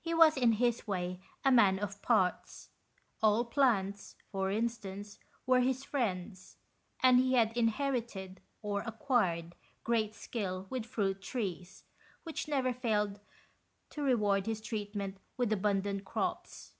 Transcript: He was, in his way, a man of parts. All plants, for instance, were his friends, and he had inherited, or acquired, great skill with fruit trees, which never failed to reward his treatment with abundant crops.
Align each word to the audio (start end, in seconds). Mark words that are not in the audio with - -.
He 0.00 0.12
was, 0.14 0.36
in 0.36 0.54
his 0.54 0.88
way, 0.88 1.20
a 1.44 1.52
man 1.52 1.78
of 1.78 2.02
parts. 2.02 2.70
All 3.22 3.44
plants, 3.44 4.16
for 4.32 4.50
instance, 4.50 5.20
were 5.46 5.60
his 5.60 5.84
friends, 5.84 6.56
and 7.04 7.20
he 7.20 7.34
had 7.34 7.56
inherited, 7.56 8.40
or 8.62 8.80
acquired, 8.80 9.54
great 9.84 10.12
skill 10.12 10.66
with 10.70 10.86
fruit 10.86 11.22
trees, 11.22 11.84
which 12.24 12.48
never 12.48 12.72
failed 12.72 13.20
to 13.90 14.02
reward 14.02 14.46
his 14.46 14.60
treatment 14.60 15.18
with 15.36 15.52
abundant 15.52 16.04
crops. 16.04 16.72